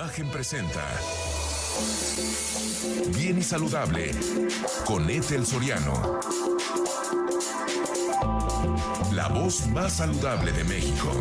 [0.00, 0.82] Imagen presenta
[3.14, 4.12] Bien y Saludable
[4.86, 6.18] con Ethel Soriano.
[9.12, 11.12] La voz más saludable de México.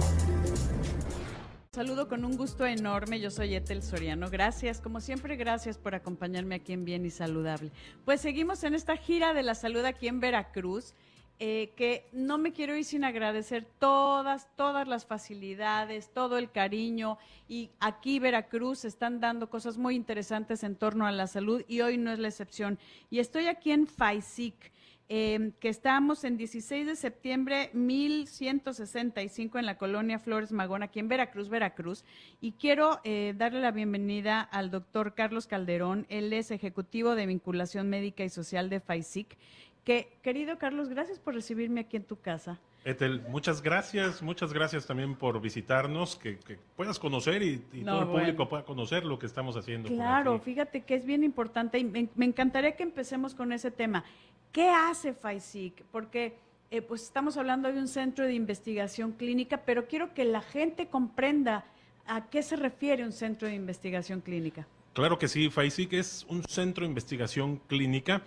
[1.73, 4.29] Saludo con un gusto enorme, yo soy Ethel Soriano.
[4.29, 7.73] Gracias, como siempre, gracias por acompañarme aquí en Bien y Saludable.
[8.05, 10.95] Pues seguimos en esta gira de la salud aquí en Veracruz.
[11.41, 17.17] Eh, que no me quiero ir sin agradecer todas, todas las facilidades, todo el cariño.
[17.47, 21.97] Y aquí Veracruz están dando cosas muy interesantes en torno a la salud y hoy
[21.97, 22.77] no es la excepción.
[23.09, 24.73] Y estoy aquí en FAISIC.
[25.11, 31.07] Em, que estamos en 16 de septiembre 1165 en la colonia Flores Magón, aquí en
[31.07, 32.05] Veracruz, Veracruz.
[32.41, 36.05] Y quiero eh, darle la bienvenida al doctor Carlos Calderón.
[36.09, 39.35] Él es ejecutivo de vinculación médica y social de FAISIC
[39.83, 42.59] que, querido Carlos, gracias por recibirme aquí en tu casa.
[42.85, 46.39] Etel, muchas gracias, muchas gracias también por visitarnos, que,
[46.75, 49.89] puedas conocer y, todo el público pueda conocer lo que estamos haciendo.
[49.89, 54.05] Claro, fíjate que es bien importante y me, encantaría que empecemos con ese tema.
[54.53, 55.83] ¿Qué hace FAISIC?
[55.91, 56.37] Porque
[56.71, 60.87] eh, pues estamos hablando de un centro de investigación clínica, pero quiero que la gente
[60.87, 61.65] comprenda
[62.07, 64.67] a qué se refiere un centro de investigación clínica.
[64.93, 68.21] Claro que sí, FAISIC es un centro de investigación clínica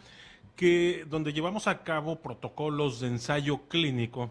[0.56, 4.30] que donde llevamos a cabo protocolos de ensayo clínico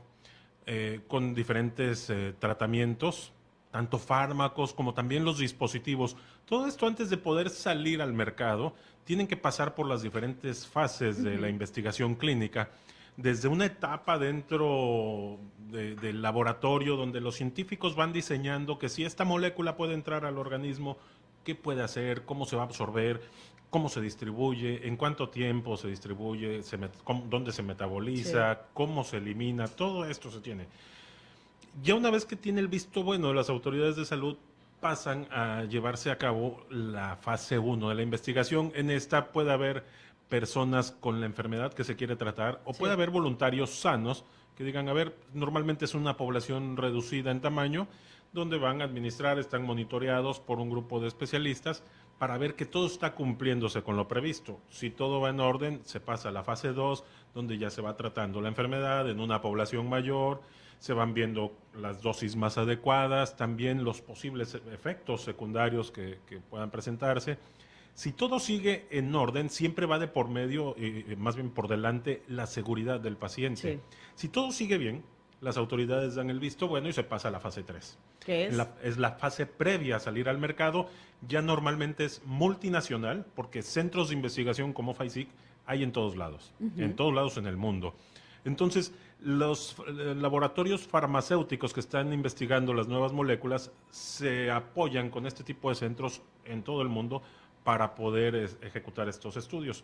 [0.66, 3.32] eh, con diferentes eh, tratamientos,
[3.72, 6.16] tanto fármacos como también los dispositivos.
[6.46, 8.74] Todo esto antes de poder salir al mercado,
[9.04, 12.70] tienen que pasar por las diferentes fases de la investigación clínica
[13.18, 15.38] desde una etapa dentro
[15.70, 20.98] del laboratorio donde los científicos van diseñando que si esta molécula puede entrar al organismo,
[21.44, 23.22] qué puede hacer, cómo se va a absorber,
[23.72, 26.62] cómo se distribuye, en cuánto tiempo se distribuye,
[27.30, 30.68] dónde se metaboliza, cómo se elimina, todo esto se tiene.
[31.82, 34.38] Ya una vez que tiene el visto bueno, las autoridades de salud
[34.82, 38.74] pasan a llevarse a cabo la fase 1 de la investigación.
[38.76, 39.86] En esta puede haber
[40.28, 44.26] personas con la enfermedad que se quiere tratar o puede haber voluntarios sanos
[44.58, 47.88] que digan, a ver, normalmente es una población reducida en tamaño,
[48.34, 51.84] donde van a administrar, están monitoreados por un grupo de especialistas
[52.22, 54.60] para ver que todo está cumpliéndose con lo previsto.
[54.70, 57.98] Si todo va en orden, se pasa a la fase 2, donde ya se va
[57.98, 60.44] tratando la enfermedad en una población mayor,
[60.78, 67.40] se van viendo las dosis más adecuadas, también los posibles efectos secundarios que, puedan presentarse.
[67.96, 72.22] Si todo sigue en orden, siempre va de por medio, eh, más bien por delante,
[72.28, 73.80] la seguridad del paciente.
[74.14, 75.04] Si todo sigue bien,
[75.42, 77.98] las autoridades dan el visto bueno y se pasa a la fase 3.
[78.24, 78.58] ¿Qué es?
[78.84, 80.88] es la fase previa a salir al mercado.
[81.28, 85.28] Ya normalmente es multinacional, porque centros de investigación como FAISIC
[85.66, 87.96] hay en todos lados, en todos lados en el mundo.
[88.44, 95.44] Entonces, los eh, laboratorios farmacéuticos que están investigando las nuevas moléculas se apoyan con este
[95.44, 97.22] tipo de centros en todo el mundo
[97.64, 99.84] para poder ejecutar estos estudios.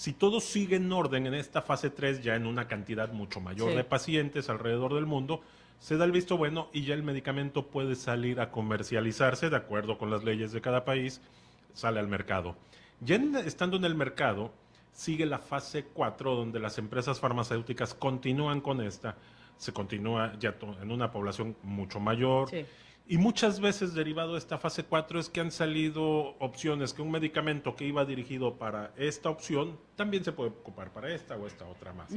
[0.00, 3.74] Si todo sigue en orden en esta fase 3, ya en una cantidad mucho mayor
[3.74, 5.42] de pacientes alrededor del mundo,
[5.78, 9.98] se da el visto bueno y ya el medicamento puede salir a comercializarse de acuerdo
[9.98, 11.20] con las leyes de cada país,
[11.74, 12.56] sale al mercado.
[13.00, 14.54] Ya estando en el mercado,
[14.94, 19.18] sigue la fase 4 donde las empresas farmacéuticas continúan con esta,
[19.58, 22.48] se continúa ya en una población mucho mayor.
[23.10, 27.10] Y muchas veces derivado de esta fase 4 es que han salido opciones que un
[27.10, 31.66] medicamento que iba dirigido para esta opción también se puede ocupar para esta o esta
[31.66, 32.14] otra más.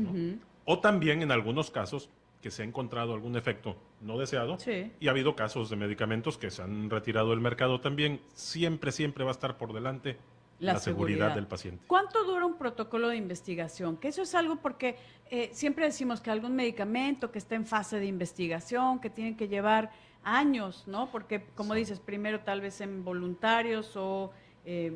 [0.66, 2.12] O también en algunos casos
[2.44, 4.56] que se ha encontrado algún efecto no deseado
[5.00, 8.22] y ha habido casos de medicamentos que se han retirado del mercado también.
[8.36, 10.20] Siempre, siempre va a estar por delante
[10.60, 11.34] la, seguridad.
[11.34, 11.84] del paciente.
[11.88, 13.98] ¿Cuánto dura un protocolo de investigación?
[13.98, 14.98] Que eso es algo porque
[15.32, 19.48] eh, siempre decimos que algún medicamento que está en fase de investigación, que tiene que
[19.48, 19.92] llevar
[20.24, 21.12] años, ¿no?
[21.12, 24.32] Porque, como dices, primero tal vez en voluntarios o,
[24.66, 24.92] eh,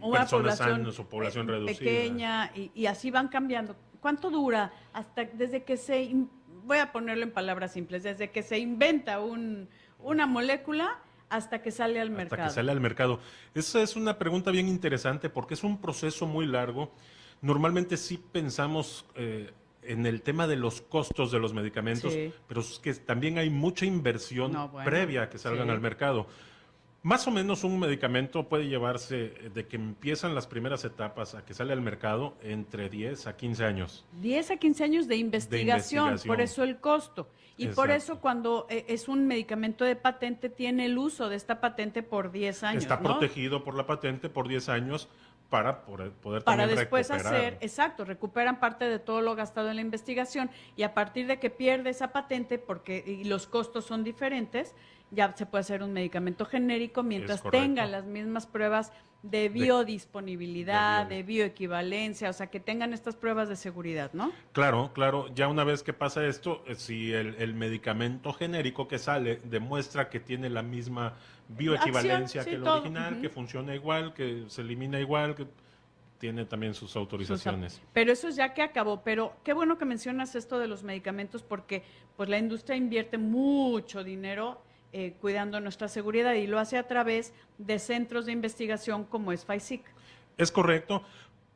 [0.00, 1.78] una población o población eh, reducida.
[1.78, 3.76] pequeña y, así van cambiando.
[4.00, 6.14] ¿Cuánto dura hasta desde que se,
[6.64, 9.68] voy a ponerlo en palabras simples, desde que se inventa un,
[9.98, 12.42] una molécula hasta que sale al mercado?
[12.42, 13.20] Hasta que sale al mercado.
[13.54, 16.90] Esa es una pregunta bien interesante porque es un proceso muy largo.
[17.42, 22.14] Normalmente sí pensamos eh, en el tema de los costos de los medicamentos,
[22.46, 26.26] pero es que también hay mucha inversión previa a que salgan al mercado.
[27.02, 31.46] Más o menos un medicamento puede llevarse eh, de que empiezan las primeras etapas a
[31.46, 34.04] que sale al mercado entre 10 a 15 años.
[34.20, 37.30] 10 a 15 años de investigación, por eso el costo.
[37.56, 41.60] Y por eso cuando eh, es un medicamento de patente tiene el uso de esta
[41.60, 42.82] patente por 10 años.
[42.82, 45.08] Está protegido por la patente por 10 años
[45.50, 49.82] para poder, poder para después hacer, exacto, recuperan parte de todo lo gastado en la
[49.82, 54.74] investigación y a partir de que pierde esa patente, porque y los costos son diferentes,
[55.10, 58.92] ya se puede hacer un medicamento genérico mientras tenga las mismas pruebas
[59.22, 64.32] de biodisponibilidad, de, bioequivalencia, o sea, que tengan estas pruebas de seguridad, ¿no?
[64.52, 65.28] Claro, claro.
[65.34, 70.08] Ya una vez que pasa esto, eh, si el, el medicamento genérico que sale demuestra
[70.08, 71.16] que tiene la misma
[71.48, 72.80] bioequivalencia Acción, sí, que el todo.
[72.80, 75.46] original, que funciona igual, que se elimina igual, que
[76.18, 77.80] tiene también sus autorizaciones.
[77.92, 79.02] Pero eso es ya que acabó.
[79.02, 81.82] Pero qué bueno que mencionas esto de los medicamentos porque
[82.16, 84.62] pues la industria invierte mucho dinero
[84.92, 89.44] eh, cuidando nuestra seguridad y lo hace a través de centros de investigación como es
[89.44, 89.82] FISIC.
[90.36, 91.04] Es correcto.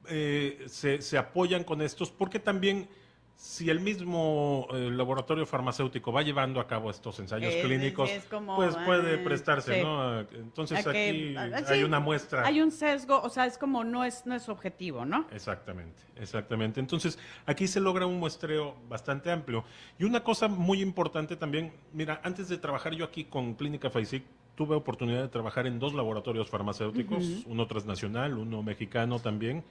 [0.08, 2.88] eh, se, se apoyan con estos porque también
[3.36, 8.24] si el mismo eh, laboratorio farmacéutico va llevando a cabo estos ensayos Es- clínicos, es
[8.24, 9.82] como, pues puede prestarse, sí.
[9.82, 10.20] ¿no?
[10.20, 12.46] Entonces que- aquí ah, hay una muestra.
[12.46, 15.26] Hay un sesgo, o sea, es como no es, no es objetivo, ¿no?
[15.32, 16.80] Exactamente, exactamente.
[16.80, 19.64] Entonces, aquí se logra un muestreo bastante amplio.
[19.98, 24.24] Y una cosa muy importante también, mira, antes de trabajar yo aquí con Clínica FAISIC,
[24.54, 29.64] tuve oportunidad de trabajar en dos laboratorios farmacéuticos, uno transnacional, uno mexicano también,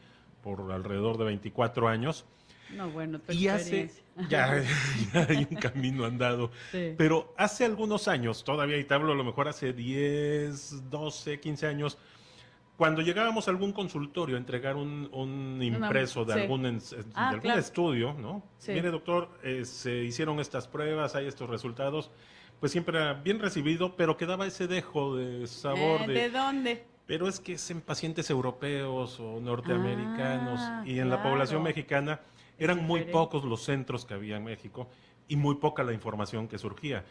[0.43, 2.25] por alrededor de 24 años.
[2.75, 3.89] No, bueno, tu Y hace,
[4.29, 4.61] ya,
[5.13, 6.51] ya hay un camino andado.
[6.71, 6.93] Sí.
[6.97, 11.67] Pero hace algunos años, todavía, y te hablo a lo mejor hace 10, 12, 15
[11.67, 11.97] años,
[12.77, 16.39] cuando llegábamos a algún consultorio a entregar un, un impreso de sí.
[16.41, 16.79] algún, de
[17.13, 17.59] Ah, algún claro.
[17.59, 18.43] estudio, ¿no?
[18.57, 18.71] Sí.
[18.73, 22.09] Mire, doctor, eh, se hicieron estas pruebas, hay estos resultados,
[22.59, 26.13] pues siempre era bien recibido, pero quedaba ese dejo de sabor Eh, de...
[26.13, 26.85] ¿De dónde?
[27.05, 32.21] Pero es que es en pacientes europeos o norteamericanos Ah, y en la población mexicana
[32.59, 34.87] eran muy pocos los centros que había en México
[35.27, 37.03] y muy poca la información que surgía.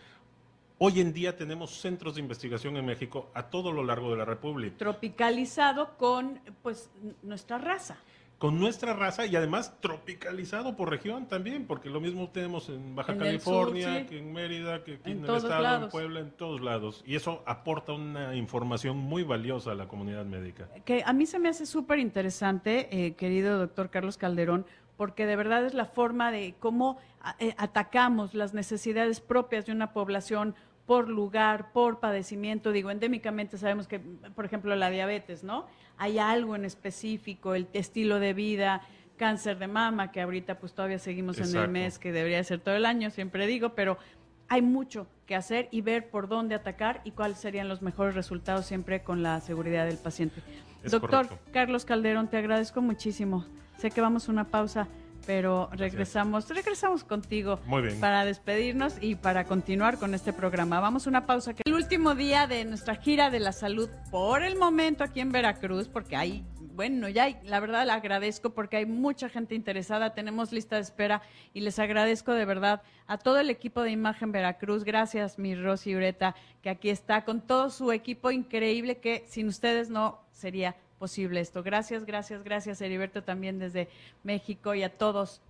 [0.79, 4.25] Hoy en día tenemos centros de investigación en México a todo lo largo de la
[4.25, 6.91] República, Tropicalizado con, pues,
[7.23, 7.97] nuestra raza.
[8.39, 13.13] con nuestra raza y además tropicalizado por región también, porque lo mismo tenemos en Baja
[13.13, 14.07] En el sur, California, sí.
[14.07, 15.91] que en Mérida, que aquí En en, el estado, en.
[15.91, 17.05] Puebla, en todos lados.
[17.07, 20.69] Y eso aporta una información muy valiosa a la comunidad médica.
[20.85, 24.67] que a mí se me hace súper interesante, eh, querido doctor Carlos Calderón,
[25.03, 26.97] porque de verdad es la forma de cómo
[27.41, 30.55] eh, atacamos las necesidades propias de una población
[30.87, 32.71] por lugar, por padecimiento.
[32.71, 35.67] Digo, endémicamente sabemos que, por ejemplo, la diabetes, ¿no?
[35.99, 38.83] Hay algo en específico, el estilo de vida,
[39.17, 42.77] cáncer de mama, que ahorita pues todavía seguimos en el mes, que debería ser todo
[42.77, 43.99] el año, siempre digo, pero
[44.53, 48.67] hay mucho que hacer y ver por dónde atacar y cuáles serían los mejores resultados
[48.67, 50.43] siempre con la seguridad del paciente.
[50.85, 51.39] Es Doctor correcto.
[51.53, 53.47] Carlos Calderón, te agradezco muchísimo.
[53.79, 54.89] Sé que vamos a una pausa,
[55.25, 57.99] pero regresamos, regresamos contigo Muy bien.
[57.99, 60.81] para despedirnos y para continuar con este programa.
[60.81, 64.43] Vamos a una pausa, que el último día de nuestra gira de la salud por
[64.43, 68.87] el momento aquí en Veracruz, porque hay, bueno, ya la verdad le agradezco porque hay
[68.87, 71.23] mucha gente interesada, tenemos lista de espera
[71.55, 74.85] y les agradezco de verdad a todo el equipo de Imagen Veracruz.
[74.85, 79.91] Gracias, mi Rosy Ureta, que aquí está con todo su equipo increíble que sin ustedes
[79.91, 81.63] no sería posible esto.
[81.63, 83.89] Gracias, gracias, gracias, Heriberto también desde
[84.23, 85.41] México y a todos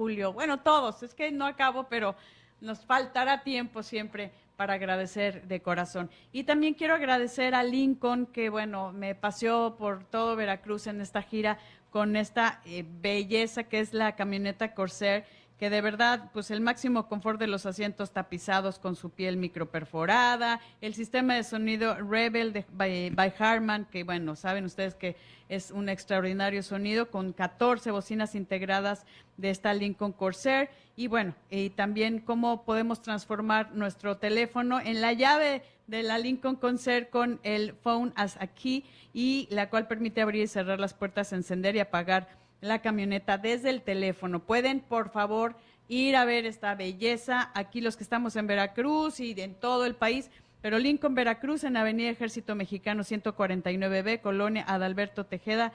[0.00, 2.16] Julio, bueno, todos, es que no acabo, pero
[2.60, 6.10] nos faltará tiempo siempre para agradecer de corazón.
[6.32, 11.22] Y también quiero agradecer a Lincoln, que bueno, me paseó por todo Veracruz en esta
[11.22, 11.56] gira
[11.88, 15.24] con esta eh, belleza que es la camioneta Corsair,
[15.60, 20.58] que de verdad, pues el máximo confort de los asientos tapizados con su piel microperforada,
[20.80, 25.16] el sistema de sonido Rebel de, by, Harman, que bueno, saben ustedes que
[25.50, 29.04] es un extraordinario sonido con 14 bocinas integradas
[29.36, 30.70] de esta Lincoln Corsair.
[30.96, 36.56] Y bueno, y también cómo podemos transformar nuestro teléfono en la llave de la Lincoln
[36.56, 38.82] Corsair con el Phone as a Key
[39.12, 43.70] y la cual permite abrir y cerrar las puertas, encender y apagar la camioneta desde
[43.70, 44.40] el teléfono.
[44.40, 45.56] Pueden, por favor,
[45.88, 49.94] ir a ver esta belleza aquí los que estamos en Veracruz y en todo el
[49.94, 50.30] país.
[50.62, 55.72] Pero Lincoln, Veracruz, en Avenida Ejército Mexicano 149B, Colonia Adalberto Tejeda,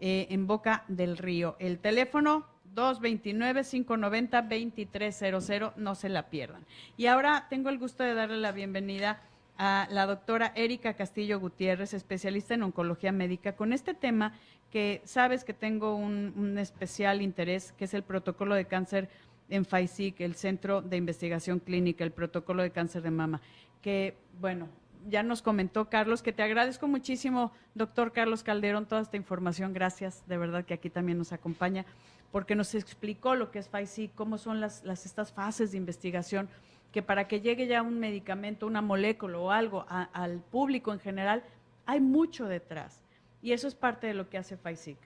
[0.00, 1.56] eh, en Boca del Río.
[1.60, 6.66] El teléfono 229-590-2300, no se la pierdan.
[6.96, 9.22] Y ahora tengo el gusto de darle la bienvenida
[9.56, 14.32] a la doctora Erika Castillo Gutiérrez, especialista en oncología médica, con este tema
[14.74, 19.08] que sabes que tengo un, especial interés, que es el protocolo de cáncer
[19.48, 23.40] en FAICIC, el Centro de Investigación Clínica, el protocolo de cáncer de mama,
[23.82, 24.68] que, bueno,
[25.08, 29.72] ya nos comentó Carlos, que te agradezco muchísimo, doctor Carlos Calderón, toda esta información.
[29.72, 31.86] Gracias, de verdad que aquí también nos acompaña,
[32.32, 36.48] porque nos explicó lo que es FAICIC, cómo son las, estas fases de investigación,
[36.90, 41.44] que para que llegue ya un medicamento, una molécula o algo al público en general,
[41.86, 43.03] hay mucho detrás.
[43.44, 44.96] Y eso es parte de lo que hace FAICIC.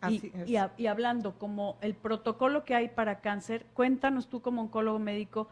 [0.00, 0.48] Así Y, es.
[0.48, 4.98] y, a- y hablando como el protocolo que hay para cáncer, cuéntanos tú como oncólogo
[4.98, 5.48] médico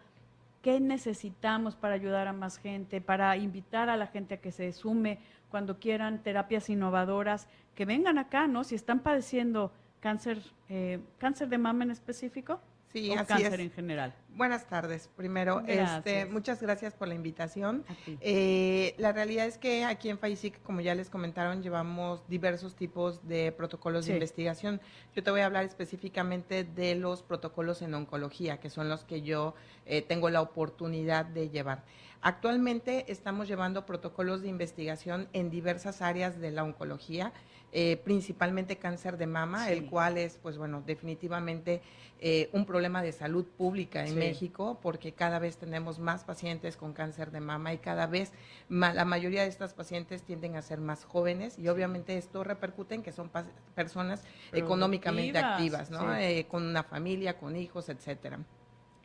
[0.62, 4.72] qué necesitamos para ayudar a más gente, para invitar a la gente a que se
[4.72, 5.18] sume
[5.50, 8.64] cuando quieran terapias innovadoras, que vengan acá, ¿no?
[8.64, 9.70] Si están padeciendo
[10.00, 12.60] cáncer, eh, cáncer de mama en específico.
[12.92, 13.61] Sí, o así cáncer es.
[13.61, 14.14] en general.
[14.34, 15.08] Buenas tardes.
[15.16, 17.84] Primero, este, muchas gracias por la invitación.
[18.20, 23.26] Eh, la realidad es que aquí en FAICIC, como ya les comentaron, llevamos diversos tipos
[23.28, 24.11] de protocolos Sí.
[24.11, 24.80] de investigación.
[25.14, 29.22] Yo te voy a hablar específicamente de los protocolos en oncología, que son los que
[29.22, 29.54] yo
[29.87, 31.84] eh, tengo la oportunidad de llevar.
[32.25, 37.32] Actualmente estamos llevando protocolos de investigación en diversas áreas de la oncología,
[37.72, 39.72] eh, principalmente cáncer de mama, Sí.
[39.72, 41.80] el cual es, pues bueno, definitivamente
[42.20, 44.14] eh, un problema de salud pública en Sí.
[44.16, 48.32] México, porque cada vez tenemos más pacientes con cáncer de mama y cada vez
[48.68, 52.94] ma- la mayoría de estas pacientes tienden a ser más jóvenes y obviamente esto repercute
[52.94, 53.30] en que son
[53.74, 56.14] personas económicamente activas, ¿no?
[56.14, 58.38] Eh, con una familia, con hijos, etcétera.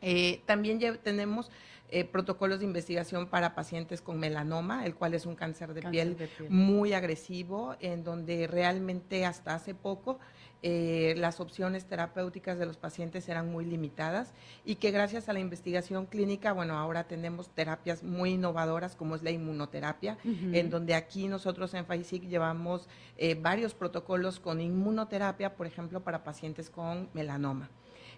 [0.02, 1.50] Eh, también lle- tenemos
[1.90, 5.90] eh, protocolos de investigación para pacientes con melanoma, el cual es un cáncer de, Cáncer
[5.90, 6.50] piel, de piel.
[6.50, 10.18] muy agresivo, en donde realmente hasta hace poco
[10.62, 14.34] eh, las opciones terapéuticas de los pacientes eran muy limitadas
[14.66, 19.22] y que gracias a la investigación clínica, bueno, ahora tenemos terapias muy innovadoras como es
[19.22, 22.86] la inmunoterapia, en donde aquí nosotros en FAICIC llevamos
[23.16, 27.70] eh, varios protocolos con inmunoterapia, por ejemplo, para pacientes con melanoma.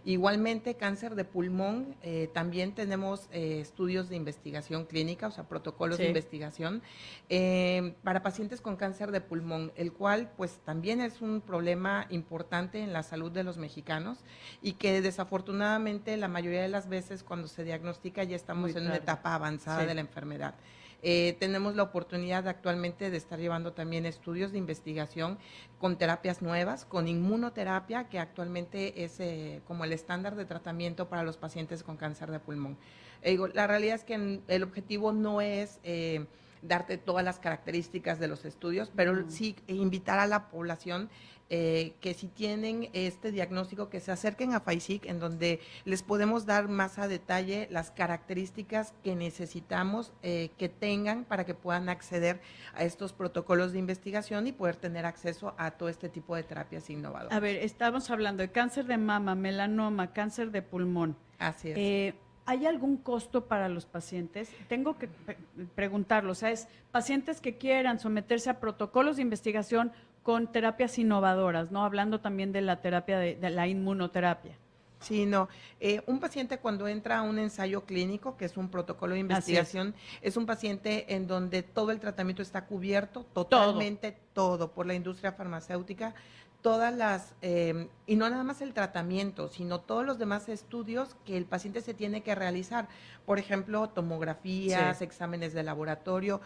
[0.04, 5.98] Igualmente, cáncer de pulmón, eh, también tenemos eh, estudios de investigación clínica, o sea, protocolos
[5.98, 6.04] Sí.
[6.04, 6.82] de investigación
[7.28, 12.80] eh, para pacientes con cáncer de pulmón, el cual pues también es un problema importante
[12.82, 14.18] en la salud de los mexicanos
[14.62, 18.86] y que desafortunadamente la mayoría de las veces cuando se diagnostica ya estamos Muy en
[18.86, 19.86] una etapa avanzada Sí.
[19.86, 20.54] de la enfermedad.
[21.02, 25.38] Eh, tenemos la oportunidad actualmente de estar llevando también estudios de investigación
[25.78, 31.22] con terapias nuevas, con inmunoterapia, que actualmente es eh, como el estándar de tratamiento para
[31.22, 32.76] los pacientes con cáncer de pulmón.
[33.22, 36.26] Eh, la realidad es que el objetivo no es eh,
[36.62, 41.08] darte todas las características de los estudios, pero sí invitar a la población
[41.52, 46.46] eh, que si tienen este diagnóstico, que se acerquen a FAICIC, en donde les podemos
[46.46, 52.40] dar más a detalle las características que necesitamos eh, que tengan para que puedan acceder
[52.72, 56.88] a estos protocolos de investigación y poder tener acceso a todo este tipo de terapias
[56.88, 57.36] innovadoras.
[57.36, 61.16] A ver, estamos hablando de cáncer de mama, melanoma, cáncer de pulmón.
[61.40, 61.78] Así es.
[61.78, 62.14] Eh,
[62.46, 64.50] ¿Hay algún costo para los pacientes?
[64.68, 65.36] Tengo que pre-
[65.74, 66.32] preguntarlo.
[66.32, 69.92] O sea, es pacientes que quieran someterse a protocolos de investigación
[70.22, 71.84] con terapias innovadoras, ¿no?
[71.84, 74.56] Hablando también de la terapia, de, de la inmunoterapia.
[74.98, 75.48] Sí, no.
[75.80, 79.22] Eh, un paciente cuando entra a un ensayo clínico, que es un protocolo de es.
[79.22, 80.36] investigación, es.
[80.36, 86.14] un paciente en donde todo el tratamiento está cubierto, totalmente todo, por la industria farmacéutica,
[86.62, 91.36] todas las, eh, y no nada más el tratamiento, sino todos los demás estudios que
[91.36, 92.88] el paciente se tiene que realizar.
[93.24, 95.04] Por ejemplo, tomografías, Sí.
[95.04, 96.40] exámenes de laboratorio,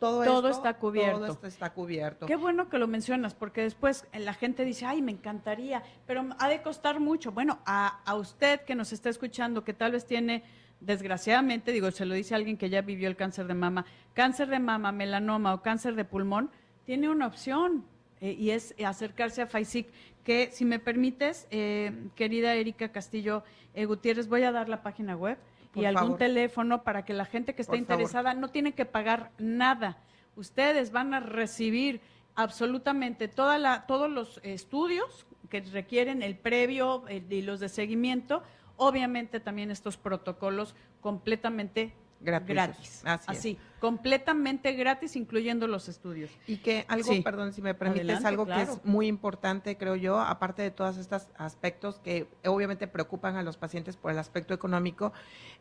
[0.00, 1.18] todo, Todo esto, está cubierto.
[1.18, 2.24] Todo esto está cubierto.
[2.26, 6.48] Qué bueno que lo mencionas, porque después la gente dice, ay, me encantaría, pero ha
[6.48, 7.32] de costar mucho.
[7.32, 10.42] Bueno, a, a usted que nos está escuchando, que tal vez tiene,
[10.80, 13.84] desgraciadamente, digo, se lo dice alguien que ya vivió el cáncer de mama,
[14.14, 16.50] cáncer de mama, melanoma o cáncer de pulmón,
[16.86, 17.84] tiene una opción
[18.20, 19.88] eh, y es acercarse a FAICIC,
[20.24, 23.42] que si me permites, eh, querida Erika Castillo
[23.74, 25.38] eh, Gutiérrez, voy a dar la página web
[25.74, 28.00] y algún teléfono para que la gente que está Por favor.
[28.00, 29.98] interesada no tiene que pagar nada.
[30.36, 32.00] Ustedes van a recibir
[32.34, 38.42] absolutamente toda la, todos los estudios que requieren el previo eh, y los de seguimiento,
[38.76, 42.54] obviamente también estos protocolos completamente Gratuitos.
[42.54, 43.02] gratis.
[43.04, 43.24] Así.
[43.28, 46.30] Así, completamente gratis, incluyendo los estudios.
[46.46, 47.22] Y que algo, Sí.
[47.22, 50.96] perdón, si me permites, Adelante, algo que es muy importante, creo yo, aparte de todos
[50.98, 55.12] estos aspectos que obviamente preocupan a los pacientes por el aspecto económico,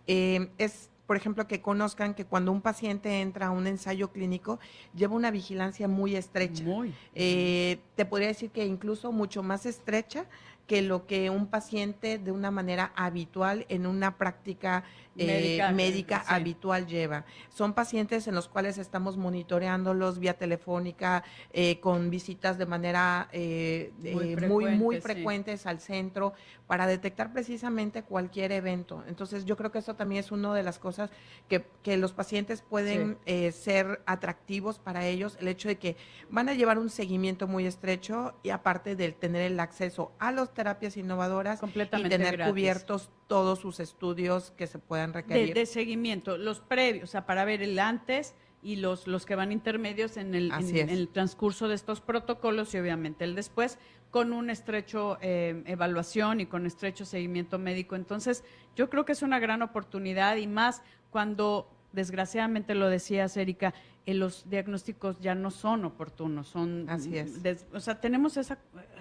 [0.07, 4.59] eh, es, por ejemplo, que conozcan que cuando un paciente entra a un ensayo clínico,
[4.93, 6.63] lleva una vigilancia muy estrecha.
[6.63, 6.93] Muy.
[7.15, 10.25] Eh, te podría decir que incluso mucho más estrecha
[10.67, 14.83] que lo que un paciente de una manera habitual en una práctica
[15.19, 16.33] eh, Médica, sí.
[16.33, 17.25] habitual lleva.
[17.49, 23.91] Son pacientes en los cuales estamos monitoreándolos vía telefónica, eh, con visitas de manera eh,
[24.01, 25.69] Muy eh, muy, muy frecuentes, sí.
[25.69, 26.33] al centro
[26.67, 29.03] para detectar precisamente cualquier evento.
[29.07, 31.09] Entonces yo creo que eso también es una de las cosas
[31.47, 33.51] que, que los pacientes pueden Sí.
[33.51, 35.97] ser atractivos para ellos, el hecho de que
[36.29, 40.53] van a llevar un seguimiento muy estrecho y aparte del tener el acceso a las
[40.53, 42.51] terapias innovadoras y tener gratis.
[42.51, 45.53] cubiertos todos sus estudios que se puedan requerir.
[45.53, 49.53] de seguimiento, los previos, o sea, para ver el antes, y los, los que van
[49.53, 50.83] intermedios en el, en- Así es.
[50.83, 53.77] en el transcurso de estos protocolos y obviamente el después
[54.11, 57.95] con un estrecho eh, evaluación y con estrecho seguimiento médico.
[57.95, 58.43] Entonces,
[58.75, 60.81] yo creo que es una gran oportunidad y más
[61.11, 63.73] cuando, desgraciadamente lo decías, Erika,
[64.05, 66.89] eh, los diagnósticos ya no son oportunos, son...
[66.89, 67.41] Así es.
[67.43, 68.57] des- o sea, tenemos esa,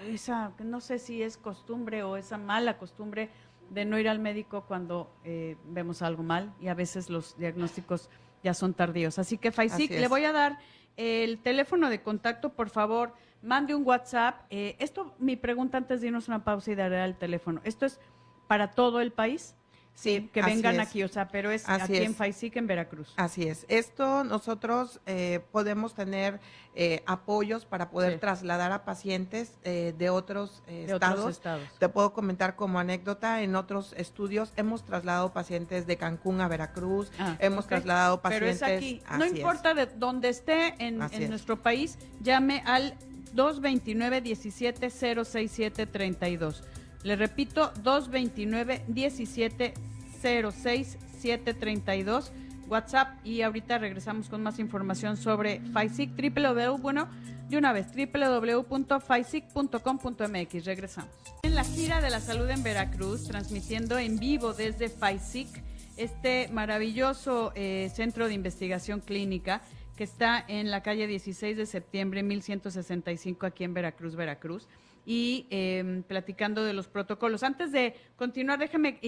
[0.07, 3.31] esa, no sé si es costumbre o esa mala costumbre
[3.71, 8.09] de no ir al médico cuando eh, vemos algo mal y a veces los diagnósticos
[8.43, 9.19] ya son tardíos.
[9.19, 10.59] Así que, Faisic, Así le voy a dar
[10.97, 14.43] el teléfono de contacto, por favor, mande un WhatsApp.
[14.51, 17.61] Eh, esto, mi pregunta antes de irnos a una pausa y daré el teléfono.
[17.65, 18.01] ¿Esto es
[18.47, 19.55] para todo el país?
[20.01, 22.15] Sí, que vengan aquí, o sea, pero es Así aquí en.
[22.15, 23.13] Faisic, en Veracruz.
[23.17, 23.67] Así es.
[23.69, 26.39] Esto nosotros eh, podemos tener
[26.77, 28.19] eh, apoyos para poder Sí.
[28.21, 31.19] trasladar a pacientes eh, de otros eh, de estados.
[31.19, 31.69] otros estados.
[31.81, 37.11] Te puedo comentar como anécdota, en otros estudios hemos trasladado pacientes de Cancún a Veracruz,
[37.19, 38.63] Ah, hemos trasladado Pero pacientes.
[38.63, 39.03] es aquí.
[39.19, 39.33] No es.
[39.35, 41.31] importa de dónde esté en, Así en es.
[41.31, 42.95] nuestro país, llame al
[43.33, 46.63] 229 17 067 32.
[47.03, 49.75] Le repito, 229 17
[50.21, 52.33] 067 32.
[52.69, 57.09] WhatsApp y ahorita regresamos con más información sobre FISIC, www, bueno,
[57.49, 60.65] de una vez, www.fisic.com.mx.
[60.65, 61.11] Regresamos.
[61.43, 65.49] En la gira de la salud en Veracruz, transmitiendo en vivo desde FISIC,
[65.97, 69.63] este maravilloso eh, centro de investigación clínica
[69.99, 74.69] que está en la calle 16 de septiembre 1165 aquí en Veracruz, Veracruz.
[75.05, 77.43] Y eh, platicando de los protocolos.
[77.43, 79.01] Antes de continuar, déjeme,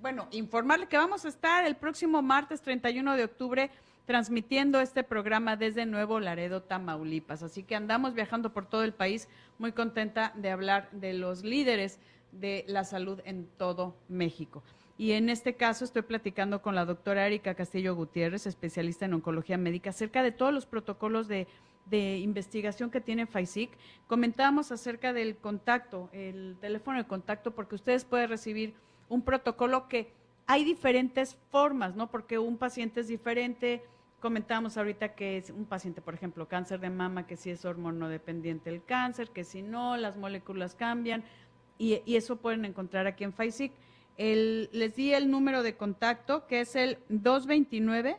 [0.00, 3.70] bueno, informarle que vamos a estar el próximo martes 31 de octubre
[4.04, 7.44] transmitiendo este programa desde Nuevo Laredo, Tamaulipas.
[7.44, 9.28] Así que andamos viajando por todo el país,
[9.58, 12.00] muy contenta de hablar de los líderes
[12.32, 14.64] de la salud en todo México.
[14.98, 19.58] Y en este caso estoy platicando con la doctora Erika Castillo Gutiérrez, especialista en oncología
[19.58, 21.46] médica, acerca de todos los protocolos de,
[21.90, 23.70] investigación que tiene FISIC.
[24.06, 28.74] Comentábamos acerca del contacto, el teléfono de contacto, porque ustedes pueden recibir
[29.08, 30.10] un protocolo que
[30.46, 32.10] hay diferentes formas, ¿no?
[32.10, 33.84] Porque un paciente es diferente.
[34.20, 38.70] Comentábamos ahorita que es un paciente, por ejemplo, cáncer de mama, que si es hormonodependiente
[38.70, 41.22] el cáncer, que si no, las moléculas cambian.
[41.78, 43.72] Y, y eso pueden encontrar aquí en FISIC.
[44.18, 48.16] Les di el número de contacto, que es el 229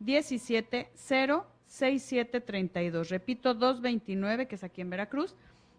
[0.00, 3.10] 17 06732.
[3.10, 5.34] Repito, 229, que es aquí en Veracruz,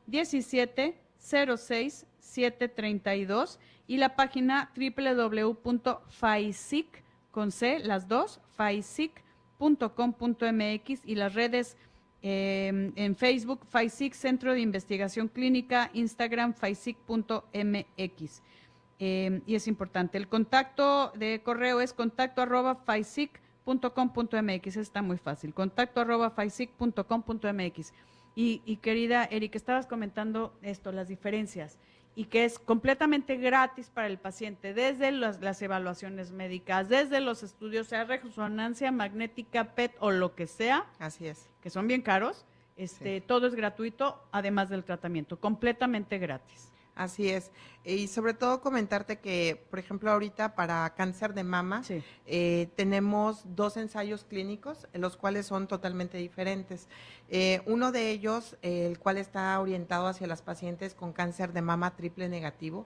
[0.08, 11.76] 17 06 732 y la página www.faisic con C, las dos, faisic.com.mx y las redes
[12.22, 18.42] eh, en Facebook, FAISIC, Centro de Investigación Clínica, Instagram, faisic.mx.
[19.00, 20.18] Eh, y es importante.
[20.18, 24.78] El contacto de correo es contacto arroba faisic.com.mx.
[24.78, 25.54] Está muy fácil.
[25.54, 27.94] Contacto arroba faisic.com.mx.
[28.36, 31.78] Y, y querida Erika, estabas comentando esto, las diferencias,
[32.16, 37.44] y que es completamente gratis para el paciente, desde las, las evaluaciones médicas, desde los
[37.44, 41.50] estudios, sea resonancia magnética, PET o lo que sea, Así es.
[41.62, 42.46] que son bien caros,
[42.78, 46.72] este, todo es gratuito, además del tratamiento, completamente gratis.
[47.00, 47.50] Así es.
[47.86, 52.04] Y sobre todo comentarte que, por ejemplo, ahorita para cáncer de mama Sí.
[52.26, 56.90] eh, tenemos dos ensayos clínicos, los cuales son totalmente diferentes.
[57.30, 61.62] Eh, uno de ellos, eh, el cual está orientado hacia las pacientes con cáncer de
[61.62, 62.86] mama triple negativo,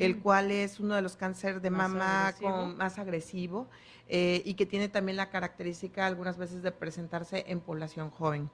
[0.00, 2.50] el cual es uno de los cánceres de Más mama agresivo.
[2.50, 3.68] con, más agresivo
[4.08, 8.50] eh, y que tiene también la característica algunas veces de presentarse en población joven.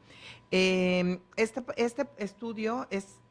[0.50, 2.86] Eh, este, este estudio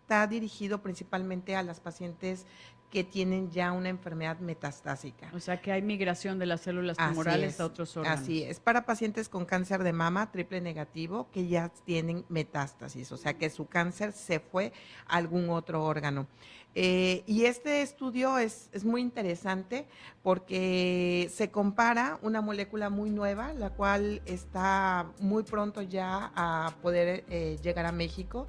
[0.08, 2.46] está dirigido principalmente a las pacientes
[2.89, 5.30] que tienen ya una enfermedad metastásica.
[5.34, 8.22] O sea que hay migración de las células tumorales es, a otros órganos.
[8.22, 13.17] Así es, para pacientes con cáncer de mama triple negativo que ya tienen metástasis, o
[13.17, 14.72] sea que su cáncer se fue
[15.08, 16.26] a algún otro órgano.
[16.74, 19.88] Eh, y este estudio es, es muy interesante
[20.24, 27.26] porque se compara una molécula muy nueva, la cual está muy pronto ya a poder
[27.30, 28.48] eh, llegar a México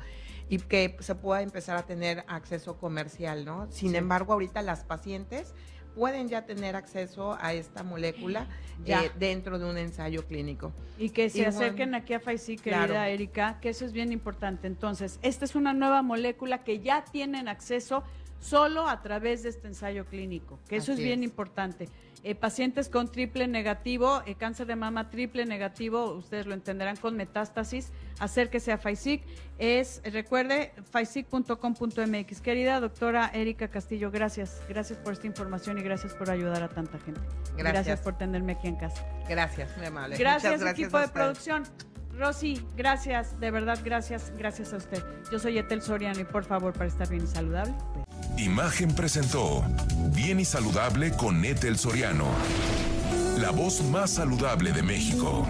[0.48, 3.66] y que se pueda empezar a tener acceso comercial, ¿no?
[3.70, 3.96] Sin Sí.
[3.96, 5.54] embargo, ahorita las pacientes
[5.94, 8.46] pueden ya tener acceso a esta molécula
[8.84, 9.04] Ya.
[9.04, 10.72] eh, dentro de un ensayo clínico.
[10.98, 13.02] Y que se Y bueno, acerquen aquí a FAISI, querida claro.
[13.02, 14.66] Erika, que eso es bien importante.
[14.68, 18.04] Entonces, esta es una nueva molécula que ya tienen acceso
[18.40, 21.26] solo a través de este ensayo clínico, que eso Así es bien es.
[21.26, 21.88] importante.
[22.24, 27.16] Eh, pacientes con triple negativo, eh, cáncer de mama triple negativo, ustedes lo entenderán con
[27.16, 29.22] metástasis, acérquese a FAISIC.
[29.58, 32.40] Es, recuerde, faisic.com.mx.
[32.40, 34.60] Querida doctora Erika Castillo, gracias.
[34.68, 37.20] Gracias por esta información y gracias por ayudar a tanta gente.
[37.56, 39.04] Gracias, por tenerme aquí en casa.
[39.28, 40.16] Gracias, muy amable.
[40.16, 41.64] Gracias, equipo de producción.
[42.18, 45.02] Rosy, gracias, de verdad, gracias, gracias a usted.
[45.30, 47.74] Yo soy Etel Soriano y por favor, para estar bien y saludable.
[48.36, 49.64] Imagen presentó
[50.14, 52.26] Bien y Saludable con Etel Soriano,
[53.38, 55.46] la voz más saludable de México.